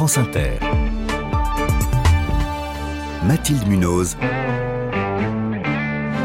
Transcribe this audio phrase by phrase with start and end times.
[0.00, 0.58] France Inter.
[3.22, 4.16] Mathilde Munoz.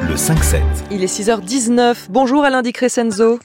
[0.07, 0.61] Le 5-7.
[0.91, 2.05] Il est 6h19.
[2.09, 3.37] Bonjour Alain Di Crescenzo.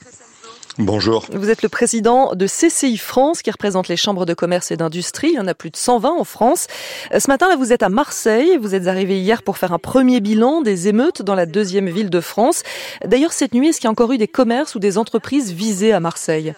[0.77, 1.25] Bonjour.
[1.33, 5.31] Vous êtes le président de CCI France qui représente les chambres de commerce et d'industrie.
[5.33, 6.67] Il y en a plus de 120 en France.
[7.13, 8.57] Euh, ce matin, là, vous êtes à Marseille.
[8.57, 12.09] Vous êtes arrivé hier pour faire un premier bilan des émeutes dans la deuxième ville
[12.09, 12.63] de France.
[13.03, 15.91] D'ailleurs, cette nuit, est-ce qu'il y a encore eu des commerces ou des entreprises visées
[15.91, 16.53] à Marseille?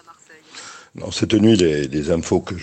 [0.96, 2.56] Non, cette nuit, les, infos que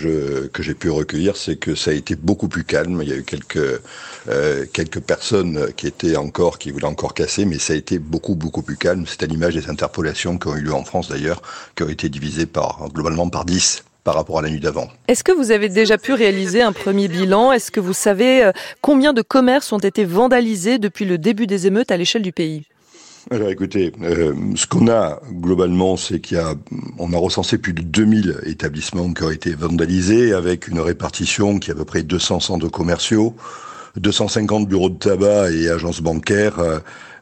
[0.62, 3.00] j'ai pu recueillir, c'est que ça a été beaucoup plus calme.
[3.02, 3.80] Il y a eu quelques
[4.28, 8.36] euh, quelques personnes qui étaient encore qui voulaient encore casser, mais ça a été beaucoup
[8.36, 9.04] beaucoup plus calme.
[9.08, 11.42] C'est à l'image des interpolations qui ont eu lieu en France d'ailleurs,
[11.74, 14.88] qui ont été divisées par globalement par 10 par rapport à la nuit d'avant.
[15.08, 17.50] Est-ce que vous avez déjà pu réaliser un premier bilan?
[17.50, 21.66] Est-ce que vous savez euh, combien de commerces ont été vandalisés depuis le début des
[21.66, 22.69] émeutes à l'échelle du pays?
[23.30, 26.54] Alors écoutez, euh, ce qu'on a globalement, c'est y a,
[26.98, 31.74] on recensé plus de 2000 établissements qui ont été vandalisés avec une répartition qui est
[31.74, 33.34] à peu près 200 centres commerciaux,
[33.96, 36.58] 250 bureaux de tabac et agences bancaires.
[36.60, 36.78] Euh,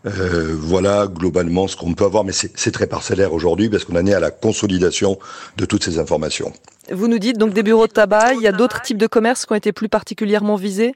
[0.07, 4.07] euh, voilà globalement ce qu'on peut avoir, mais c'est très parcellaire aujourd'hui parce qu'on en
[4.07, 5.19] est à la consolidation
[5.57, 6.53] de toutes ces informations.
[6.93, 9.45] Vous nous dites donc des bureaux de tabac, il y a d'autres types de commerces
[9.45, 10.95] qui ont été plus particulièrement visés?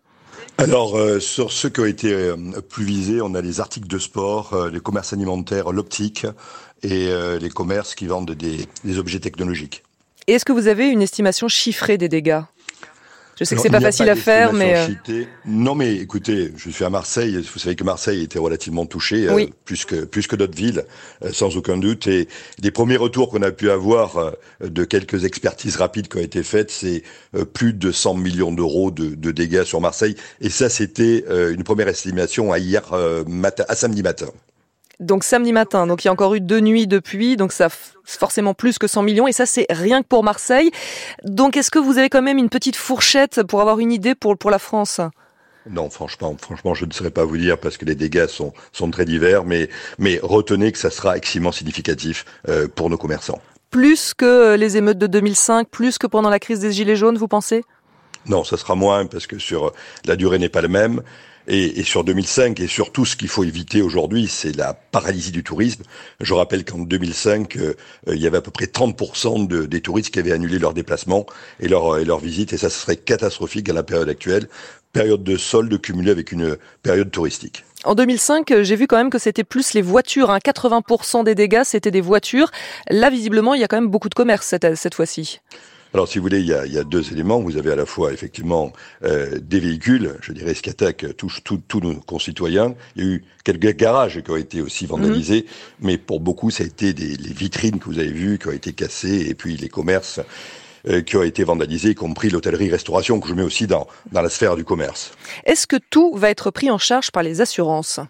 [0.59, 2.37] Alors, euh, sur ceux qui ont été euh,
[2.69, 6.27] plus visés, on a les articles de sport, euh, les commerces alimentaires, l'optique
[6.83, 9.85] et les commerces qui vendent des, des objets technologiques.
[10.27, 12.41] Est-ce que vous avez une estimation chiffrée des dégâts?
[13.39, 14.75] Je sais que c'est pas facile à faire, mais
[15.09, 17.43] euh, non, mais écoutez, je suis à Marseille.
[17.53, 20.85] Vous savez que Marseille était relativement touchée, euh, plus que plus que d'autres villes,
[21.25, 22.07] euh, sans aucun doute.
[22.07, 22.29] Et
[22.63, 26.71] les premiers retours qu'on a pu avoir de quelques expertises rapides qui ont été faites,
[26.71, 27.03] c'est
[27.55, 30.15] plus de 100 millions d'euros de, de, dégâts sur Marseille.
[30.41, 32.93] Et ça, c'était une première estimation à hier
[33.27, 34.27] matin, à samedi matin.
[35.03, 37.69] Donc samedi matin, donc il y a encore eu deux nuits depuis, donc ça
[38.05, 40.71] forcément plus que 100 millions et ça c'est rien que pour Marseille.
[41.25, 44.39] Donc est-ce que vous avez quand même une petite fourchette pour avoir une idée pour
[44.39, 45.01] pour la France?
[45.69, 48.91] Non, franchement, franchement, je ne saurais pas vous dire parce que les dégâts sont, sont
[48.91, 49.69] très divers, mais,
[49.99, 53.41] mais retenez que ça sera extrêmement significatif euh, pour nos commerçants.
[53.71, 57.29] Plus que les émeutes de 2005, plus que pendant la crise des Gilets jaunes, vous
[57.29, 57.65] pensez?
[58.27, 59.73] Non, ça sera moins parce que sur
[60.05, 61.03] la durée n'est pas la même.
[61.49, 65.43] Et, et, sur 2005, et surtout ce qu'il faut éviter aujourd'hui, c'est la paralysie du
[65.43, 65.83] tourisme.
[66.21, 67.75] Je rappelle qu'en 2005, euh,
[68.07, 71.27] il y avait à peu près 30% de, des touristes qui avaient annulé leur déplacement
[71.61, 74.49] et leur, et leur visite, et ça serait catastrophique à la période actuelle,
[74.93, 77.65] période de solde cumulée avec une période touristique.
[77.85, 80.31] En 2005, j'ai vu quand même que c'était plus les voitures.
[80.31, 80.39] Hein.
[80.39, 82.51] 80% des dégâts, c'était des voitures.
[82.89, 85.41] Là, visiblement, il y a quand même beaucoup de commerce cette, cette fois-ci.
[85.95, 87.41] Alors, si vous voulez, il y a, il y a deux éléments.
[87.41, 88.73] Vous avez à la fois, effectivement,
[89.05, 92.75] euh, des véhicules, je dirais, ce qui attaque tous, tous, nos concitoyens.
[92.97, 95.47] Il y a eu quelques garages qui ont été aussi vandalisés,
[95.81, 95.87] mhm.
[95.87, 98.53] mais pour beaucoup, ça a été des, les vitrines que vous avez vues qui ont
[98.53, 100.21] été cassées, et puis les commerces
[100.89, 104.31] euh, qui ont été vandalisés, y compris l'hôtellerie-restauration, que je mets aussi dans, dans la
[104.31, 105.13] sphère du commerce.
[105.45, 108.01] Est-ce que tout va être pris en charge par les assurances?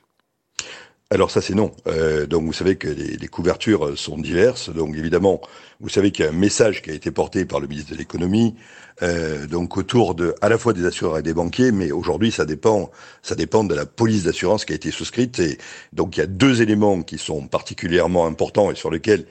[1.12, 1.72] Alors ça c'est non.
[1.88, 4.70] Euh, donc vous savez que les, couvertures sont diverses.
[4.70, 5.42] Donc évidemment,
[5.80, 7.98] vous savez qu'il y a un message qui a été porté par le ministre de
[7.98, 8.54] l'économie,
[9.02, 12.46] euh, donc autour de à la fois des assureurs et des banquiers, mais aujourd'hui ça
[12.46, 12.90] dépend,
[13.20, 15.38] ça dépend de la police d'assurance qui a été souscrite.
[15.38, 15.58] Et
[15.92, 19.26] donc il y a deux éléments qui sont particulièrement importants et sur lesquels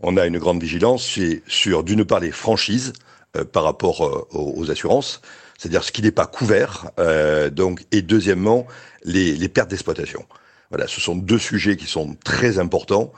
[0.00, 1.06] on a une grande vigilance.
[1.16, 2.94] C'est sur d'une part les franchises
[3.36, 5.20] euh, par rapport aux, assurances,
[5.58, 6.92] c'est-à-dire ce qui n'est pas couvert.
[7.52, 8.66] Donc et deuxièmement
[9.04, 10.24] les pertes d'exploitation.
[10.70, 13.12] Voilà, ce sont deux sujets qui sont très importants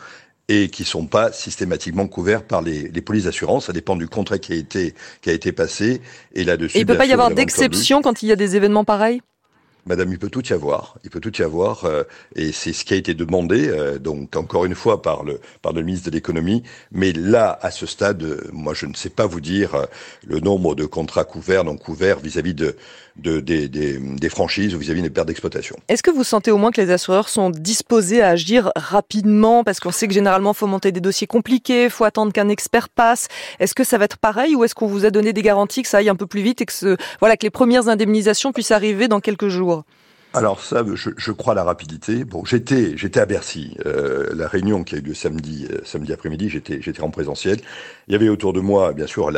[0.48, 3.66] et qui sont pas systématiquement couverts par les, les polices d'assurance.
[3.66, 6.00] Ça dépend du contrat qui a été qui a été passé
[6.34, 6.76] et là-dessus.
[6.76, 9.20] Et il peut pas y avoir d'exception quand il y a des événements pareils?
[9.88, 10.96] Madame, il peut tout y avoir.
[11.02, 12.02] Il peut tout y avoir, euh,
[12.36, 15.72] et c'est ce qui a été demandé, euh, donc encore une fois par le par
[15.72, 16.62] le ministre de l'économie.
[16.92, 19.86] Mais là, à ce stade, euh, moi, je ne sais pas vous dire
[20.26, 22.76] le nombre de contrats couverts, non couverts vis-à-vis de,
[23.16, 25.76] de des, franchises ou vis-à-vis des pertes d'exploitation.
[25.88, 29.80] Est-ce que vous sentez au moins que les assureurs sont disposés à agir rapidement, parce
[29.80, 33.28] qu'on sait que généralement, faut monter des dossiers compliqués, faut attendre qu'un expert passe.
[33.58, 35.88] Est-ce que ça va être pareil, ou est-ce qu'on vous a donné des garanties que
[35.88, 39.08] ça aille un peu plus vite et que voilà que les premières indemnisations puissent arriver
[39.08, 39.77] dans quelques jours?
[40.34, 42.24] Alors ça, je, crois la rapidité.
[42.24, 43.76] Bon, j'étais, j'étais à Bercy.
[43.86, 47.58] Euh, la réunion qui a eu lieu samedi, euh, samedi après-midi, j'étais, j'étais en présentiel.
[48.08, 49.30] Il y avait autour de moi, bien sûr,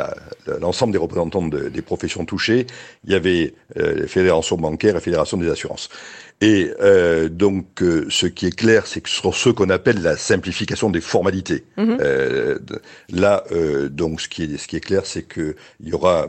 [0.60, 2.66] l'ensemble des représentants de, des professions touchées.
[3.04, 5.90] Il y avait euh, les fédérations bancaires et fédérations des assurances.
[6.42, 10.16] Et euh, donc, euh, ce qui est clair, c'est que sur ce qu'on appelle la
[10.16, 11.96] simplification des formalités, mmh.
[12.00, 12.58] euh,
[13.10, 16.28] là, euh, donc, ce qui est ce qui est clair, c'est que il y aura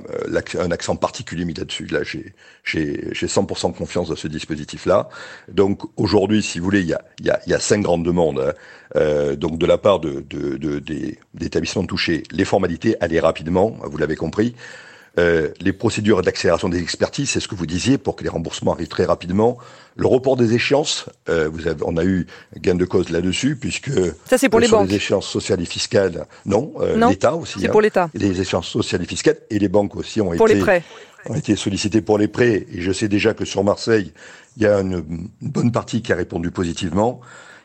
[0.60, 1.86] un accent particulier mis là-dessus.
[1.86, 2.34] Là, j'ai
[2.66, 5.08] j'ai j'ai 100% confiance dans ce dispositif-là.
[5.48, 7.80] Donc, aujourd'hui, si vous voulez, il y a il y a, il y a cinq
[7.82, 8.40] grandes demandes.
[8.40, 8.54] Hein.
[8.98, 13.22] Euh, donc, de la part de, de, de des, des établissements touchés, les formalités, aller
[13.22, 14.56] rapidement, vous l'avez compris.
[15.20, 18.74] Euh, les procédures d'accélération des expertises, c'est ce que vous disiez, pour que les remboursements
[18.74, 19.58] arrivent très rapidement.
[19.98, 22.28] Le report des échéances, euh, vous avez, on a eu
[22.58, 23.92] gain de cause là-dessus, puisque
[24.26, 24.90] ça c'est pour euh, les sur banques.
[24.90, 27.60] les échéances sociales et fiscales, non, euh, Non, l'État aussi.
[27.60, 27.72] C'est hein.
[27.72, 28.10] pour l'État.
[28.14, 30.84] les échéances sociales et fiscales et les banques aussi ont Pour été les prêts.
[31.28, 32.66] ont été sollicités pour les prêts.
[32.74, 34.14] Et je sais déjà que sur Marseille,
[34.56, 35.04] il y a une,
[35.42, 37.20] une bonne partie qui a répondu positivement.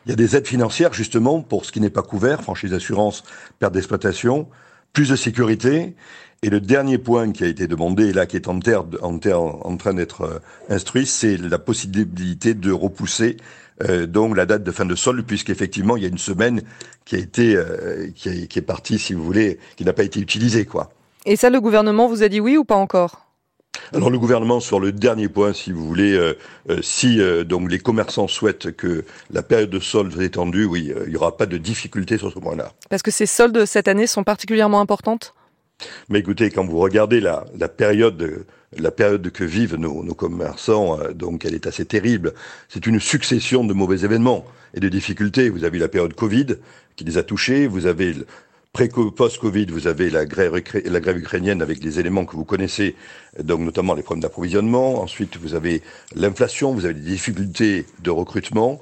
[0.05, 3.23] Il y a des aides financières justement pour ce qui n'est pas couvert, franchise d'assurance,
[3.59, 4.47] perte d'exploitation,
[4.93, 5.95] plus de sécurité.
[6.43, 9.17] Et le dernier point qui a été demandé, et là qui est en, terre, en,
[9.17, 10.39] terre- en train d'être euh,
[10.69, 13.37] instruit, c'est la possibilité de repousser
[13.83, 16.61] euh, donc la date de fin de solde, puisqu'effectivement il y a une semaine
[17.05, 20.19] qui a été euh, qui, qui est partie, si vous voulez, qui n'a pas été
[20.19, 20.91] utilisée, quoi.
[21.25, 23.26] Et ça, le gouvernement vous a dit oui ou pas encore?
[23.93, 26.37] Alors le gouvernement sur le dernier point, si vous voulez, euh,
[26.69, 30.91] euh, si euh, donc les commerçants souhaitent que la période de solde soit étendue, oui,
[31.05, 32.73] il n'y aura pas de difficulté sur ce point-là.
[32.89, 35.33] Parce que ces soldes cette année sont particulièrement importantes?
[36.09, 38.45] Mais écoutez, quand vous regardez la, la période,
[38.77, 42.33] la période que vivent nos, nos commerçants, donc elle est assez terrible.
[42.67, 45.49] C'est une succession de mauvais événements et de difficultés.
[45.49, 46.55] Vous avez la période Covid
[46.95, 47.67] qui les a touchés.
[47.67, 48.15] Vous avez
[48.73, 52.95] post-Covid, vous avez la grève, ucra- la grève ukrainienne avec les éléments que vous connaissez,
[53.41, 55.01] donc notamment les problèmes d'approvisionnement.
[55.01, 55.81] Ensuite, vous avez
[56.15, 58.79] l'inflation, vous avez des difficultés de recrutement.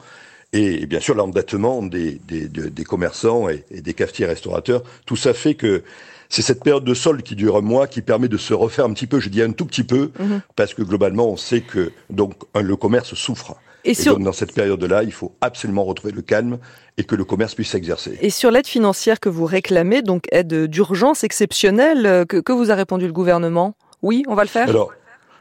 [0.53, 4.83] Et, et bien sûr l'endettement des, des, de- des commerçants et, et des cafetiers restaurateurs.
[5.05, 5.83] Tout ça fait que
[6.29, 8.93] c'est cette période de solde qui dure un mois qui permet de se refaire un
[8.93, 10.41] petit peu, je dis un tout petit peu, Mhm.
[10.55, 13.55] parce que globalement on sait que donc le commerce souffre.
[13.85, 16.57] Et Et sur, donc dans cette période-là, il faut absolument retrouver le calme
[16.97, 18.17] et que le commerce puisse s'exercer.
[18.19, 22.71] et sur l'aide financière que vous réclamez, donc aide d'urgence exceptionnelle, euh, que, que vous
[22.71, 23.75] a répondu le gouvernement?
[24.01, 24.67] Oui, on va le faire?
[24.67, 24.91] Alors,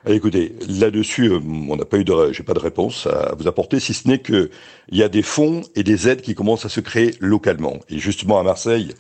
[0.07, 3.81] écoutez, là-dessus, euh, on n'a pas eu de, j'ai pas de réponse à vous apporter,
[3.81, 4.51] si ce n'est que
[4.91, 7.79] il y a des fonds et des aides qui commencent à se créer localement.
[7.89, 8.95] Et justement à Marseille,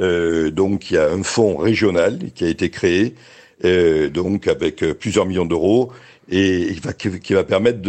[0.00, 3.14] euh, donc il y a un fonds régional qui a été créé,
[3.62, 5.92] donc avec euh, plusieurs millions d'euros
[6.30, 6.76] et
[7.22, 7.80] qui, va permettre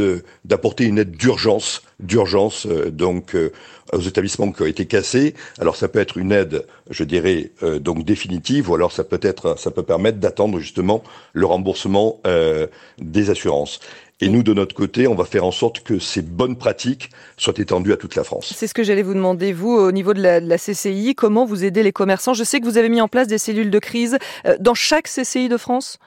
[0.45, 3.51] d'apporter une aide d'urgence, d'urgence euh, donc euh,
[3.93, 5.35] aux établissements qui ont été cassés.
[5.59, 9.19] Alors ça peut être une aide, je dirais euh, donc définitive, ou alors ça peut
[9.21, 11.03] être, ça peut permettre d'attendre justement
[11.33, 12.67] le remboursement euh,
[12.99, 13.79] des assurances.
[14.23, 17.57] Et nous, de notre côté, on va faire en sorte que ces bonnes pratiques soient
[17.57, 18.53] étendues à toute la France.
[18.55, 21.45] C'est ce que j'allais vous demander, vous, au niveau de la, de la CCI, comment
[21.45, 22.35] vous aidez les commerçants?
[22.35, 25.07] Je sais que vous avez mis en place des cellules de crise euh, dans chaque
[25.07, 25.97] CCI de France?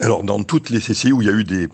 [0.00, 1.68] Alors, dans toutes les CCI où il y a eu des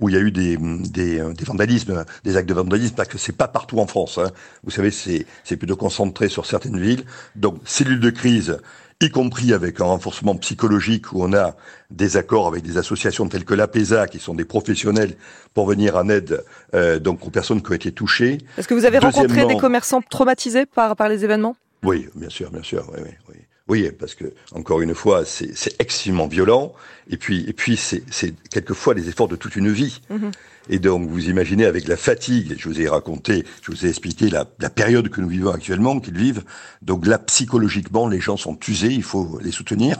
[0.00, 3.18] où il y a eu des, des, des vandalismes, des actes de vandalisme, parce que
[3.18, 4.18] c'est pas partout en France.
[4.18, 4.30] Hein.
[4.62, 7.02] Vous savez, c'est c'est plutôt concentré sur certaines villes.
[7.34, 8.58] Donc, cellules de crise,
[9.00, 11.56] y compris avec un renforcement psychologique où on a
[11.90, 15.14] des accords avec des associations telles que l'APESA, qui sont des professionnels
[15.54, 18.38] pour venir en aide euh, donc aux personnes qui ont été touchées.
[18.56, 21.56] Est-ce que vous avez rencontré des commerçants traumatisés par, par les événements?
[21.84, 23.36] Oui, bien sûr, bien sûr, oui, oui, oui.
[23.68, 26.72] Oui, parce que encore une fois, c'est c'est excessivement violent,
[27.10, 30.00] et puis et puis c'est c'est quelquefois les efforts de toute une vie.
[30.08, 30.30] Mhm.
[30.68, 34.28] Et donc vous imaginez avec la fatigue, je vous ai raconté, je vous ai expliqué
[34.28, 36.44] la, période que nous vivons actuellement, qu'ils vivent.
[36.82, 39.98] Donc là, psychologiquement, les gens sont usés, il faut les soutenir.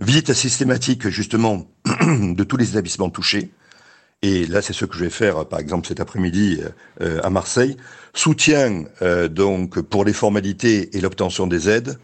[0.00, 3.50] Visite systématique justement de tous les établissements touchés.
[4.22, 6.60] Et là, c'est ce que je vais faire, par exemple, cet après-midi
[7.00, 7.76] euh, à Marseille.
[8.14, 11.98] Soutien euh, donc pour les formalités et l'obtention des aides.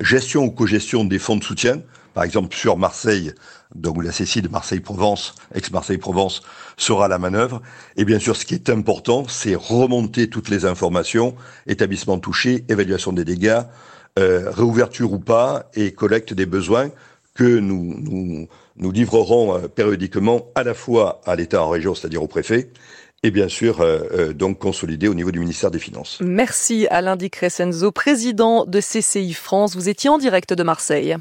[0.00, 1.80] Gestion ou cogestion des fonds de soutien.
[2.16, 3.34] Par exemple, sur Marseille,
[3.74, 6.40] donc la CCI de Marseille-Provence, ex-Marseille-Provence,
[6.78, 7.60] sera la manœuvre.
[7.98, 11.34] Et bien sûr, ce qui est important, c'est remonter toutes les informations,
[11.66, 13.60] établissements touchés, évaluation des dégâts,
[14.18, 16.88] euh, réouverture ou pas, et collecte des besoins
[17.34, 22.28] que nous, nous, livrerons euh, périodiquement à la fois à l'État en région, c'est-à-dire au
[22.28, 22.70] préfet,
[23.24, 26.18] et bien sûr euh, donc consolidé au niveau du ministère des Finances.
[26.22, 29.76] Merci Alain Di Crescenzo, président de CCI France.
[29.76, 31.14] Vous étiez en direct de Marseille.